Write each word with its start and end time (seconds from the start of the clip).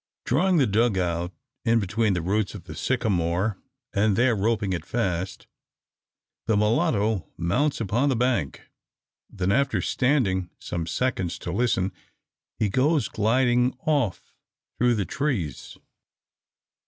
Drawing 0.25 0.57
the 0.57 0.65
dug 0.65 0.97
out 0.97 1.31
in 1.63 1.79
between 1.79 2.13
the 2.13 2.23
roots 2.23 2.55
of 2.55 2.63
the 2.63 2.73
sycamore, 2.73 3.59
and 3.93 4.15
there 4.15 4.35
roping 4.35 4.73
it 4.73 4.83
fast, 4.83 5.45
the 6.47 6.57
mulatto 6.57 7.27
mounts 7.37 7.79
upon 7.79 8.09
the 8.09 8.15
bank. 8.15 8.63
Then 9.29 9.51
after 9.51 9.79
standing 9.79 10.49
some 10.57 10.87
seconds 10.87 11.37
to 11.37 11.51
listen, 11.51 11.91
he 12.57 12.67
goes 12.67 13.09
gliding 13.09 13.77
off 13.81 14.33
through 14.79 14.95
the 14.95 15.05
trees. 15.05 15.77